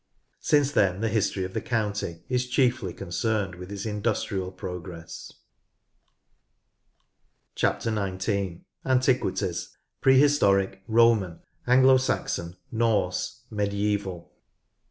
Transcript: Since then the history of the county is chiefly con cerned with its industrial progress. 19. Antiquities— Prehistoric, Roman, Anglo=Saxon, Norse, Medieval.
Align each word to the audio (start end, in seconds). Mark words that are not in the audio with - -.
Since 0.39 0.71
then 0.71 1.01
the 1.01 1.09
history 1.09 1.43
of 1.43 1.53
the 1.53 1.61
county 1.61 2.23
is 2.27 2.47
chiefly 2.47 2.91
con 2.91 3.09
cerned 3.09 3.53
with 3.53 3.71
its 3.71 3.85
industrial 3.85 4.51
progress. 4.51 5.31
19. 7.61 8.65
Antiquities— 8.83 9.77
Prehistoric, 10.01 10.81
Roman, 10.87 11.41
Anglo=Saxon, 11.67 12.55
Norse, 12.71 13.41
Medieval. 13.51 14.31